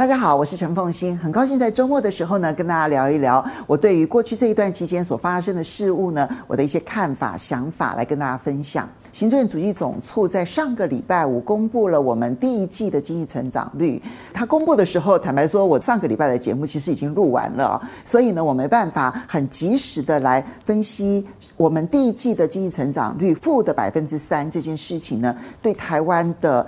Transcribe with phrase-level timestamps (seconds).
[0.00, 8.88] 大家好，我是陈凤欣，很高兴在周末的时候呢，跟大家聊一聊我对于过去这一段期间所发生的事物呢，我的一些看法、想法来跟大家分享。
[9.12, 14.02] 行政主计总处在上个礼拜五公布了我们第一季的经济成长率。
[14.32, 21.26] 他公布的时候，坦白说，我上个礼拜的节目其实已经录完了，所以呢，我没办法很及时的来分析
[21.58, 26.66] 我们第一季的经济成长率负的百分之三这件事情呢，对台湾的。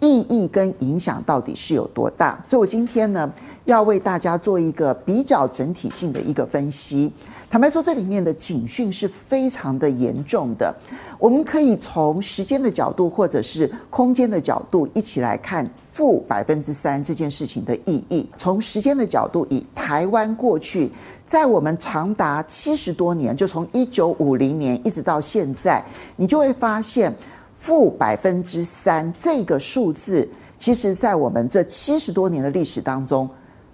[0.00, 2.40] 意义跟影响到底是有多大？
[2.46, 3.30] 所以我今天呢，
[3.64, 7.12] 要为大家做一个比较整体性的一个分析。
[7.50, 10.74] 坦白说，这里面的警讯是非常的严重的。
[11.18, 18.28] 我们可以从时间的角度，或者是空间的角度，一起来看负百分之三这件事情的意义。
[18.36, 20.92] 从时间的角度，以台湾过去，
[21.26, 25.82] 在我们长达七十多年，就从一九五零年一直到现在，
[26.16, 27.12] 你就会发现。
[27.58, 33.28] 负百分之三这个数字，其实在我们这七十多年的历史当中，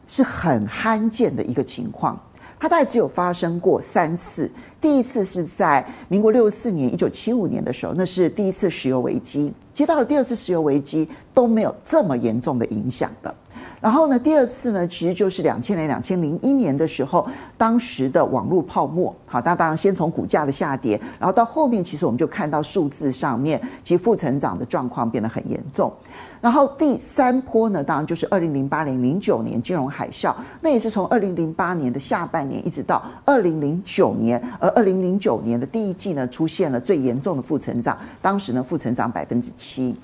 [0.06, 2.18] 是很罕见的一个情况。
[2.58, 4.50] 它大概只有发生过三次。
[4.80, 9.52] 第一次是在民国六四年（一九七五年）的时候，那是第一次石油危机。
[9.74, 13.34] 其实到了第二次石油危机都没有这么严重的影响了。
[13.84, 19.14] 然后呢，第二次呢，其实就是两千年、两千零一年的时候，当时的网络泡沫。
[19.27, 25.92] 好，那当然先从股价的下跌，然后到后面，其实我们就看到数字上面，其实负成长的状况变得很严重。
[26.40, 39.94] 然后第三波呢，当然就是二零零八年、零九年金融海啸，那也是从二零零八年的下半年一直到二零零九年，而二零零九年的第一季呢，出现了最严重的负成长，当时呢负成长百分之七。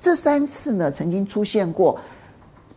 [0.00, 1.96] 这三次呢，曾经出现过。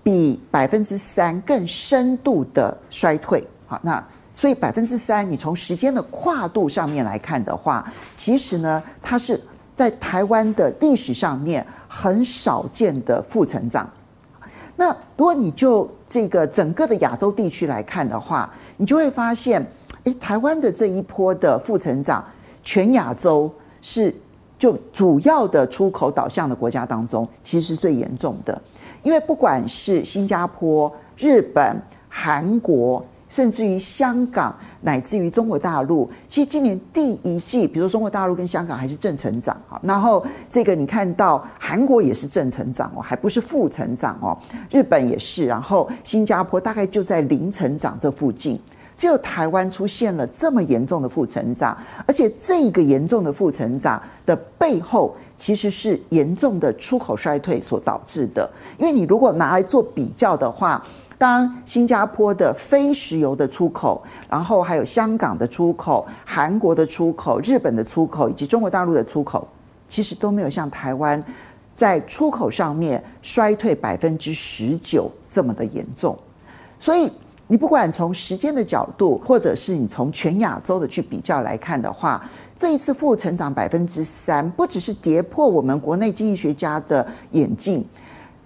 [0.04, 7.86] 比百分之三更深度的衰退，好，那所以百分之三，你从时间的跨度上面来看的话，
[8.16, 9.40] 其实呢，它是
[9.76, 13.88] 在台湾的历史上面很少见的负成长。
[14.76, 19.64] 那如果你就这个整个的亚洲地区来看的话，你就会发现，
[20.06, 22.26] 诶，台湾的这一波的负成长，
[22.64, 24.16] 全亚洲是
[24.58, 28.60] 就主要的出口导向的国家当中，其实是最严重的。
[29.04, 44.38] 因为不管是新加坡、日本、韩国，甚至于香港，乃至于中国大陆，其实今年第一季，比如说中国大陆跟香港还是正成长哈，然后这个你看到韩国也是正成长哦，还不是负成长哦，
[44.70, 48.60] 日本也是，然后新加坡大概就在零成长这附近，
[48.98, 55.16] 只有台湾出现了这么严重的负成长，而且这个严重的负成长的背后。
[55.42, 58.48] 其实是严重的出口衰退所导致的，
[58.78, 60.86] 因为你如果拿来做比较的话，
[61.18, 69.48] 当新加坡的非石油的出口，然后还有香港的出口、韩国的出口、日本的出口以及中国大陆的出口，
[69.88, 71.24] 其实都没有像台湾
[71.74, 76.16] 在出口上面衰退百分之十九这么的严重，
[76.78, 77.12] 所以
[77.48, 82.24] 你不管从时间的角度，或者是你从全亚洲的去比较来看的话。
[82.62, 87.84] 这一次负成长百分之三，不只是跌破我们国内经济学家的眼镜，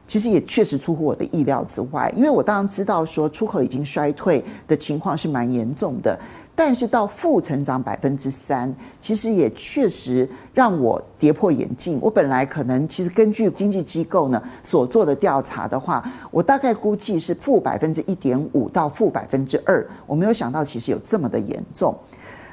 [0.07, 2.09] 其实也确实出乎我的意料之外。
[2.15, 6.17] 因为我当然知道说出口已经衰退的情况是蛮严重的，
[6.55, 11.99] 但是到负成长百分之三，其实也确实让我跌破眼镜。
[12.01, 16.01] 我本来可能其实根据经济机构呢所做的调查的话，
[16.31, 21.93] 我大概估计是负百分之一点五到负百分之二，我没有想到其实有这么的严重。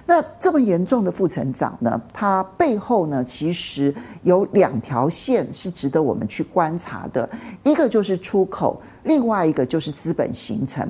[0.05, 2.01] 那这么严重的负成长呢？
[2.13, 7.29] 它背后呢，其实有两条线是值得我们去观察的，
[7.63, 10.87] 一个就是出口，另外一个就是资本形成。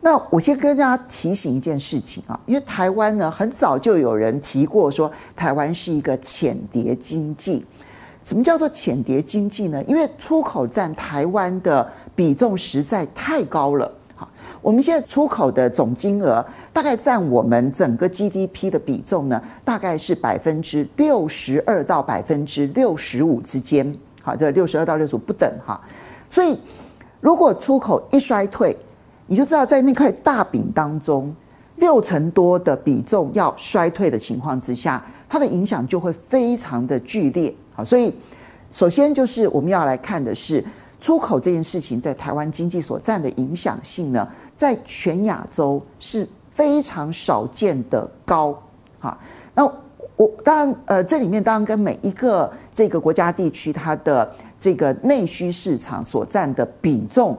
[0.00, 7.64] 那我先跟大家提醒一件事情啊，因为台湾呢，很早就有人提过说，台湾是一个浅碟经济。
[8.22, 9.82] 什么叫做浅碟经济呢？
[9.84, 13.90] 因为出口占台湾的比重实在太高了。
[14.64, 16.42] 我们现在出口的总金额
[16.72, 23.94] 大概占我们整个 GDP 的比重呢，大概是百分之六十二到百分之六十五之间。
[24.22, 25.78] 好，这六十二到六十五不等哈。
[26.30, 26.58] 所以，
[27.20, 28.74] 如果出口一衰退，
[29.26, 31.36] 你就知道在那块大饼当中，
[31.76, 37.54] 六成多的比重要衰退的情况之下，它的影响就会非常的剧烈。
[37.74, 38.16] 好，所以
[38.70, 40.64] 首先就是我们要来看的是。
[41.04, 48.58] 出口这件事情在台湾经济所占的影响性呢，在全亚洲是非常少见的高。
[48.98, 49.18] 哈，
[49.54, 49.70] 那
[50.16, 57.36] 我当然呃，这里面当然跟每一个这个国家地区它的这个内需市场所占的比重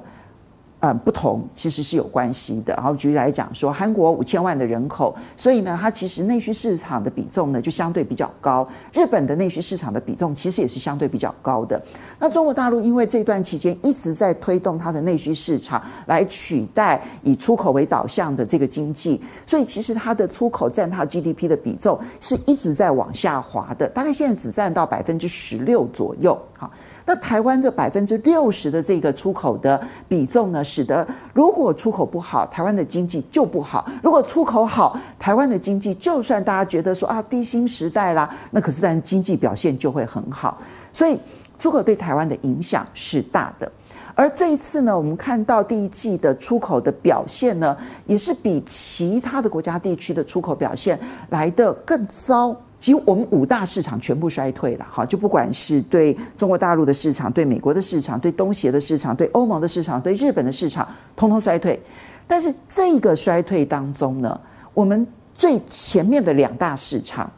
[0.82, 2.74] 嗯，不同其实是有关系的。
[2.76, 8.68] 然后举例来讲说，韩国五千万的人口，所以呢，它其实内需市场的比重呢就相对比较高。
[8.94, 11.82] 日本的内需市场的比重其实也是相对比较高的。
[12.20, 26.40] 那中国大陆因为这段期间一直在推动它的内需市场来取代以出口为导向的这个经济，所以其实它的出口占它 GDP 的比重是一直在往下滑的，大概现在只占到百分之十六左右。
[26.58, 26.70] 好。
[27.06, 40.58] 那台湾这百分之六十的这个出口的比重呢，使得如果出口不好，台湾的经济就不好；如果出口好，台湾的经济就算大家觉得说啊低薪时代啦，那可是但经济表现就会很好。
[40.92, 41.20] 所以
[41.60, 43.72] 出口对台湾的影响是大的。
[44.16, 50.98] 而这一次呢，我们看到第一季的出口的表现呢，也是比其他的国家地区的出口表现
[51.30, 52.56] 来得更糟。
[52.78, 61.82] 其实我们五大市场全部衰退了，哈，就不管是对中国大陆的市场、对美国的市场、对东协的市场、对欧盟的市场、对日本的市场，通通衰退。
[62.28, 64.40] 但是这个衰退当中呢，
[64.74, 67.32] 我们最前面的两大市场，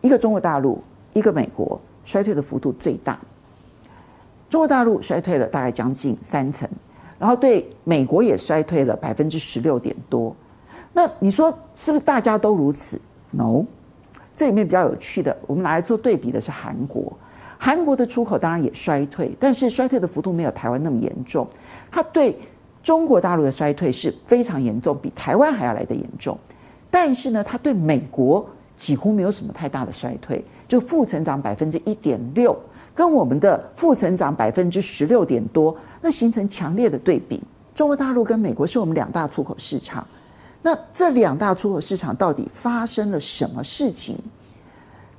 [0.00, 0.82] 一个中国大陆，
[1.14, 3.18] 一个美国，衰退的幅度最大。
[4.50, 6.68] 中国大陆衰退了大概将近三成，
[7.18, 10.36] 然后对美国也衰退了百分之十六点多。
[10.92, 13.00] 那你说是不是大家都如此
[13.30, 13.64] ？No。
[14.36, 17.12] 这里面比较有趣的，我们拿来做对比的是韩国。
[17.58, 21.46] 韩国的出口当然也衰退，但是衰退的幅度没有台湾那么严重。
[21.90, 22.36] 它对
[22.82, 26.36] 中国大陆的衰退是非常严重，比台湾还要来得严重。
[26.90, 28.44] 但是呢，它对美国
[28.76, 32.58] 几乎没有什么太大的衰退，就负成长百分之一点六，
[32.94, 37.40] 跟我们的负成长百分之十六点多，那形成强烈的对比。
[37.74, 40.04] 中国大陆跟美国是我们两大出口市场。
[40.62, 44.16] 那这两大出口市场到底发生了什么事情？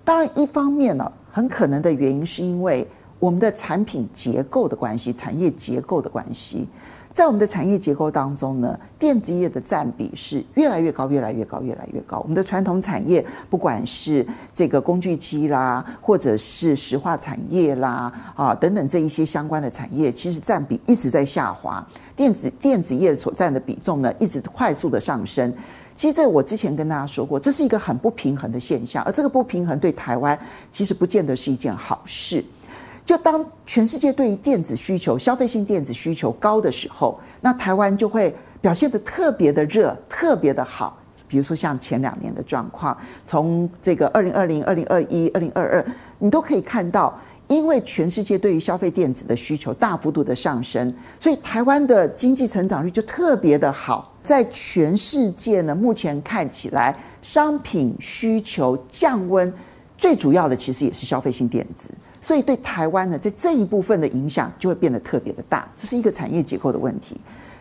[0.05, 2.87] 当然，一方面呢，很可能的原因是因为
[3.19, 6.67] 我们的产品结构的关系，产业结构的关系。
[7.13, 12.19] 在我们的产业结构当中呢，电子业的占比是越来越高，越来越高，越来越高。
[12.21, 21.87] 我们的传统产业，不管是这个工具机啦，或者是石化产业啦，啊等等这一些相关的产业，其实占比一直在下滑。
[22.15, 25.53] 电子电子业所占的比重呢，一直快速的上升。
[25.95, 30.37] 其实这我之前跟大家说过，这是一个很不平衡的现象，而这个不平衡对台湾
[30.69, 32.43] 其实不见得是一件好事。
[33.05, 40.97] 就当全世界对于电子需求、消费性电子需求高的时候，那台湾就会表现得特别的热、特别的好。
[41.27, 42.95] 比如说像前两年的状况，
[43.25, 45.85] 从这个二零二零、二零二一、二零二二，
[46.19, 54.11] 你都可以看到，因为全世界对于消费电子的需求大幅度的上升，所以台湾的经济成长率就特别的好。
[54.23, 59.51] 在全世界呢，目前看起来，商品需求降温，
[59.97, 61.91] 最主要的其实也是消费性电子。
[62.21, 67.17] 所以对台湾呢，在这一部分的影响就会变得特别的大，这是一个产业结构的问题。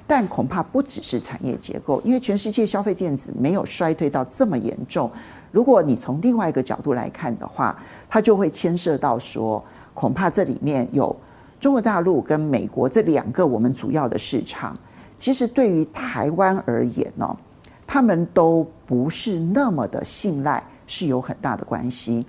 [0.07, 5.11] 但恐怕不只是产业结构，因为全世界消费电子没有衰退到这么严重。
[5.53, 7.79] 如果你从另外一个角度来看的话，
[8.09, 9.63] 它就会牵涉到说，
[9.95, 11.15] 恐怕这里面有
[11.61, 14.77] 中国大陆跟美国这两个我们主要的市场，
[15.17, 17.37] 其实对于台湾而言呢，
[17.87, 22.27] 他们都不是那么的信赖，是有很大的关系。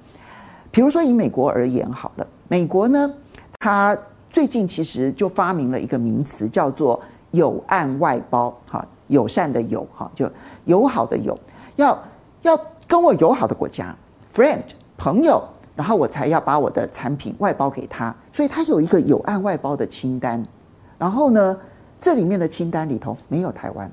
[0.70, 3.12] 比如说以美国而言好了，美国呢，
[3.60, 3.98] 它
[4.30, 7.00] 最近其实就发明了一个名词，叫做
[7.32, 10.30] “友岸外包”，哈，友善的友，哈，就
[10.66, 11.38] 友好的友，
[11.76, 11.98] 要
[12.42, 12.60] 要
[12.94, 13.96] 跟我友好的国家
[14.36, 14.62] ，friend
[15.00, 15.44] 朋友，
[15.76, 20.46] 然后我才要把我的产品外包给他，所以他有一个友岸外包的清单。
[21.00, 21.58] 然后呢，
[22.00, 23.92] 这里面的清单里头没有台湾，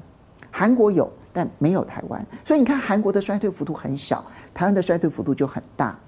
[0.50, 4.22] 韩国有，但没有台湾，所以你看韩国的衰退幅度很小，
[4.52, 5.98] 台湾的衰退幅度就很大。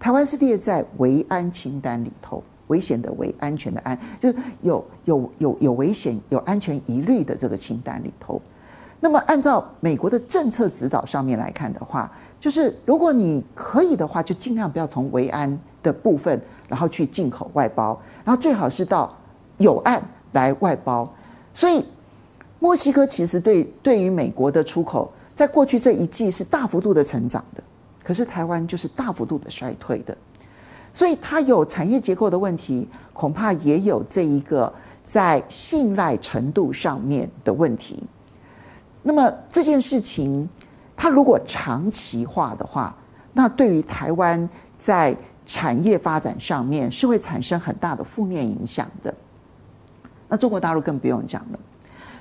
[0.00, 8.42] 台湾是列在维安清单里头，危险的危，安全的安，就是有有有有危险、有安全疑虑的这个清单里头。
[9.06, 12.10] 那么，按照美国的政策指导上面来看的话，
[12.40, 19.16] 就是如果你可以的话，就尽量不要从维安的部分，然后去进口外包，然后最好是到
[19.58, 21.08] 友岸来外包。
[21.54, 21.86] 所以，
[22.58, 27.62] 墨西哥其实对对于美国的出口，在过去这一季是大幅度的成长的。
[28.02, 30.18] 可是台湾就是大幅度的衰退的，
[30.92, 34.72] 所以它有产业结构的问题，恐怕也有这一个
[35.04, 38.02] 在信赖程度上面的问题。
[39.06, 40.48] 那么这件事情，
[40.96, 42.92] 它如果长期化的话，
[43.32, 49.14] 那对于台湾在产业发展上面是会产生很大的负面影响的。
[50.28, 51.58] 那中国大陆更不用讲了。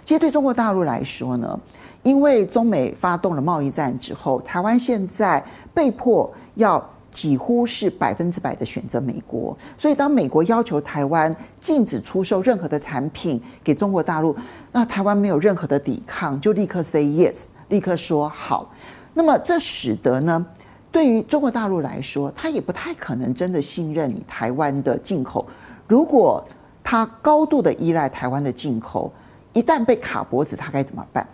[0.03, 1.59] 其实对中国大陆来说呢，
[2.03, 14.35] 因为中美发动了贸易战之后，台湾现在被迫要几乎是百分之百的选择美国，所以当美国要求台湾禁止出售任何的产品给中国大陆，
[14.73, 18.69] 那台湾没有任何的抵抗，就立刻 say yes，立刻说好。
[19.13, 20.45] 那么这使得呢，
[20.91, 25.47] 对于中国大陆来说，他也不太可能真的信任你台湾的进口。
[25.87, 26.45] 如果
[26.83, 29.09] 他高度的依赖台湾的进口，
[29.53, 31.25] 一旦被卡脖子，他该怎么办？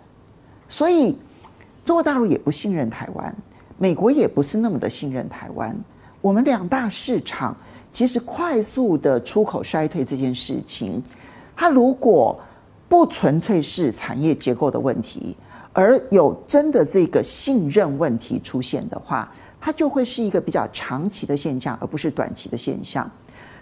[0.68, 1.18] 所以
[1.84, 3.34] 中国大陆也不信任台湾。
[3.82, 5.76] 美国也不是那么的信任台湾，
[6.20, 7.56] 我们两大市场
[7.90, 11.02] 其实快速的出口衰退这件事情，
[11.56, 12.38] 它如果
[12.88, 15.36] 不纯粹是产业结构的问题，
[15.72, 19.28] 而有真的这个信任问题出现的话，
[19.60, 23.10] 它就会是一个比较长期的现象，而不是短期的现象。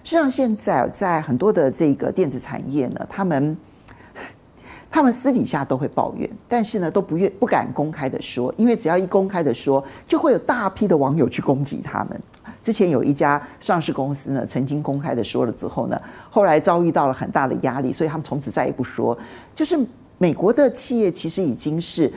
[0.04, 3.56] 实际上，现在在很多的这个电子产业呢，他们。
[4.90, 12.20] 他们私底下都会抱怨，但是呢，都不愿不敢公开的说，因为只要一公开的说，就会有大批的网友去攻击他们。
[12.62, 19.16] 之前有一家上市公司呢，曾经公开的说了之后呢，后来遭遇到了很大的压力，所以他们从此再也不说。
[19.54, 19.78] 就是
[20.18, 22.12] 美国的企业其实已经是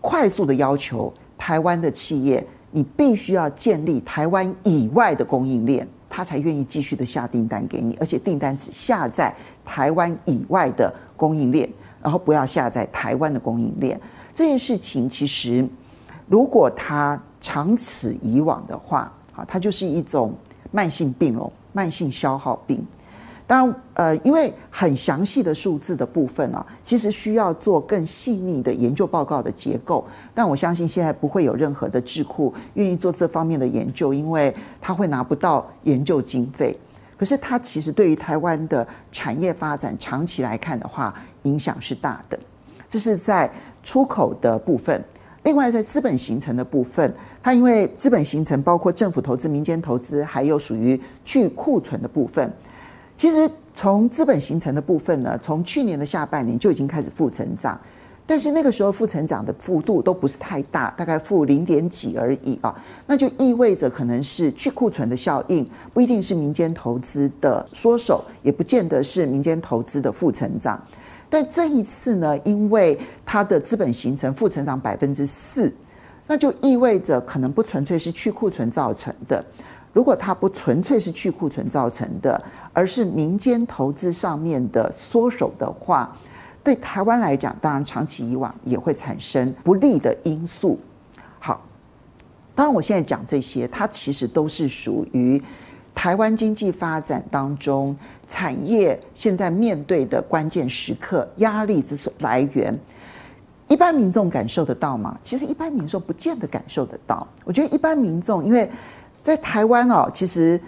[0.00, 10.92] 快速的要求台湾的企业，你必须要建立台湾以外的供应链，他才愿意继续的下订单给你，而且订单只下在台湾以外的。
[11.20, 11.68] 供应链，
[12.02, 14.00] 然后不要下在台湾的供应链
[14.34, 15.68] 这件事情，其实
[16.28, 20.32] 如果他长此以往的话，啊，它就是一种
[20.70, 22.82] 慢性病哦，慢性消耗病。
[23.50, 30.06] 当然，呃，因为很详细的数字的部分啊，其实需要做更细腻的研究报告的结构。
[30.32, 36.78] 但我相信现在不会有任何的智库愿意做这方面的研究，因为他会拿不到研究经费。
[37.16, 42.38] 可是它其实对于台湾的产业发展长期来看的话，影响是大的。
[42.88, 43.50] 这是在
[43.82, 45.04] 出口的部分。
[45.42, 52.48] 另外，在资本形成的部分，它因为资本形成包括政府投资、民间投资，还有属于去库存的部分。
[53.20, 57.78] 其实从资本形成的部分呢，从去年的下半年就已经开始负成长。
[58.26, 62.74] 但是那个时候负成长的幅度都不是太大，大概负零点几而已啊，
[63.06, 70.82] 那就意味着可能是去库存的效应，不一定是民间投资的缩手，也不见得是民间投资的负成长。
[71.28, 75.70] 但这一次呢，因为它的资本形成负成长百分之四，
[76.26, 79.44] 那就意味着可能不纯粹是去库存造成的。
[79.92, 82.42] 如果它不纯粹是去库存造成的，
[82.72, 86.16] 而是民间投资上面的缩手的话。
[86.62, 90.78] 对台湾来讲，当然长期以往也会产生不利的因素。
[91.38, 91.62] 好，
[92.54, 95.42] 当然我现在讲这些，它其实都是属于
[95.94, 97.96] 台湾经济发展当中
[98.28, 102.78] 产业现在面对的关键时刻压力之所来源。
[103.66, 105.18] 一般民众感受得到吗？
[105.22, 107.26] 其实一般民众不见得感受得到。
[107.44, 108.70] 我觉得一般民众，因为
[109.22, 110.60] 在台湾哦，其实。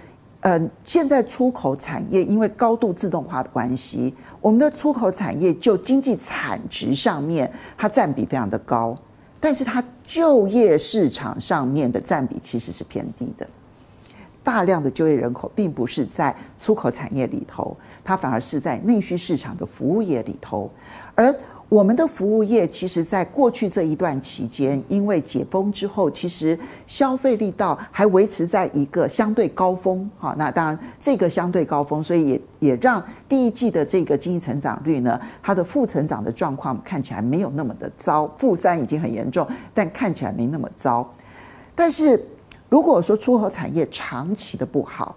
[0.44, 8.98] 嗯，现在出口产业因为高度自动化的关系，我们的出口产业就经济产值上面它占比非常的高，
[9.38, 13.46] 但是它就业市场上面的占比其实是偏低的。
[14.42, 20.68] 大量的就业人口并不是在出口产业里头，它反而是在内需市场的服务业里头，
[21.14, 21.32] 而。
[21.72, 30.10] 我们的服务业其实，在过去这一段期间，因为解封之后，其实消费力道还维持在一个相对高峰。
[30.18, 41.10] 好，那当然这个相对高峰，所以也也让第一季的这个经济成长率呢，它的负成长的状况看起来没有那么的糟，负三已经很严重，但看起来没那么糟。
[41.74, 42.22] 但是
[42.68, 45.16] 如果说出口产业长期的不好，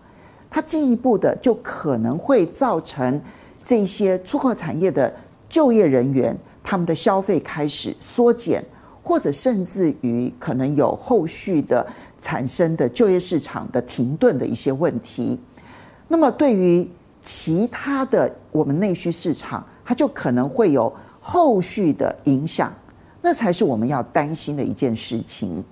[0.50, 3.22] 它进一步的就可能会造成
[3.62, 5.14] 这些出口产业的。
[5.48, 8.64] 就业人员他们的消费开始缩减，
[9.04, 11.86] 或者甚至于可能有后续的
[12.20, 15.40] 产生的就业市场的停顿的一些问题。
[16.08, 16.90] 那么对于
[17.22, 22.74] 其他的我们内需市场，它就可能会有后续的影响，
[23.22, 25.64] 那才是我们要担心的一件事情。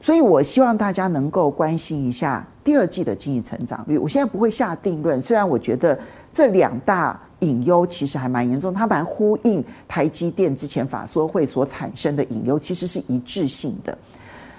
[0.00, 3.98] 所以我希望大家能够关心一下第二季的经济成长率。
[3.98, 5.98] 我现在不会下定论，虽然我觉得
[6.32, 7.20] 这两大。
[7.40, 13.96] 隐忧其实还蛮严重，它蛮呼应台积电之前法说会所产生的隐忧，其实是一致性的。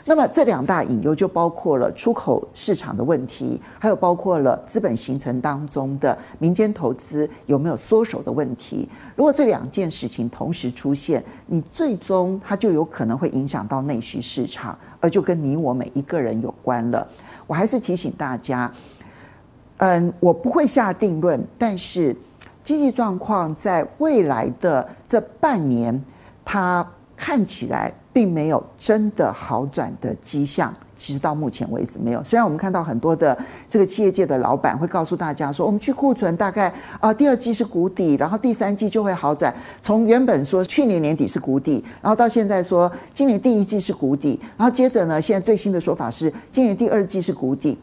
[0.05, 8.89] 那么这两大隐忧就包括了出口市场的问题，还有包括了资本形成当中的民间投资有没有缩手的问题。
[9.15, 17.07] 如果这两件事情同时出现，你最终它就有可能会影响到内需市场，而就跟你我每一个人有关了。
[17.45, 18.73] 我还是提醒大家，
[19.77, 22.15] 嗯，我不会下定论，但是。
[22.63, 26.03] 经济状况在未来的这半年，
[26.45, 26.85] 它
[27.15, 30.73] 看起来并没有真的好转的迹象。
[30.95, 32.21] 其实到目前为止没有。
[32.25, 33.37] 虽然我们看到很多的
[33.69, 39.53] 这个企业界的老板会告诉大家说，我们去库存大概啊、第二季是谷底，然后第三季就会好转。
[39.81, 47.79] 从原本说去年年底是谷底，然后到现在说今年第一季是谷底，然后接着呢，现在最新的说法是今年第二季是谷底。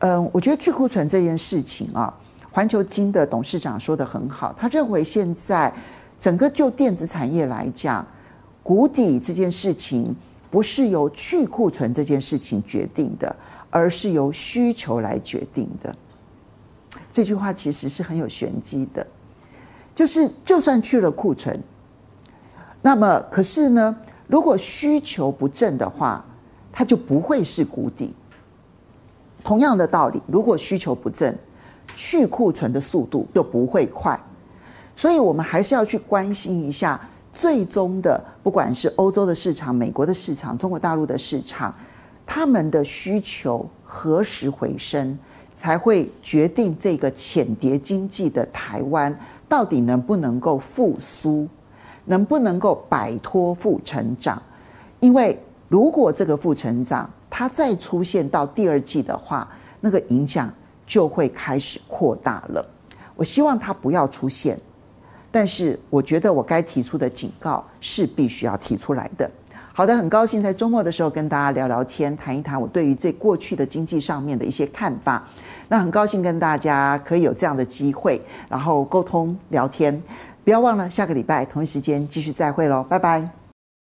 [0.00, 2.12] 嗯，我觉得去库存这件事情啊，
[2.54, 5.74] 环球金的董事长说得很好，他认为现在
[6.20, 8.06] 整个就电子产业来讲，
[8.62, 10.14] 谷底这件事情。
[10.50, 13.34] 不是由去库存这件事情决定的，
[13.70, 15.92] 而是由需求来决定的。
[17.10, 19.04] 这句话其实是很有玄机的，
[19.96, 21.60] 就是就算去了库存，
[22.80, 23.96] 那么可是呢，
[24.28, 26.24] 如果需求不振的话，
[26.70, 28.14] 它就不会是谷底。
[29.42, 31.36] 同样的道理，如果需求不振，
[31.94, 34.18] 去库存的速度就不会快。
[34.96, 37.00] 所以我们还是要去关心一下。
[37.36, 41.74] 最终的，不管是欧洲的市场、美国的市场、中国大陆的市场，
[42.24, 45.18] 他们的需求何时回升，
[45.52, 51.48] 才会决定这个浅碟经济的台湾到底能不能够复苏，
[52.04, 54.40] 能不能够摆脱负成长？
[55.00, 55.36] 因为
[55.68, 60.48] 如果这个负成长它再出现到第二季的话，那个影响
[60.86, 62.64] 就会开始扩大了。
[63.16, 64.58] 我希望它不要出现。
[65.30, 69.28] 但是我觉得我该提出的警告是必须要提出来的。
[69.72, 75.26] 好的，很高兴在周末的时候跟大家聊聊天，谈一谈我对于这过去的经济上面的一些看法。
[75.66, 80.00] 那很高兴跟大家可以有这样的机会，然后沟通聊天。
[80.44, 83.43] 不要忘了下个礼拜同一时间继续再会喽，拜拜。